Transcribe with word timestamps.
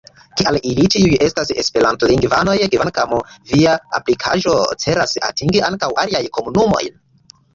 Kial 0.39 0.55
ili 0.67 0.85
ĉiuj 0.93 1.09
estas 1.25 1.51
esperantlingvanoj, 1.63 2.55
kvankam 2.75 3.13
via 3.51 3.75
aplikaĵo 3.99 4.55
celas 4.85 5.13
atingi 5.31 5.61
ankaŭ 5.71 5.91
aliajn 6.05 6.33
komunumojn? 6.39 6.99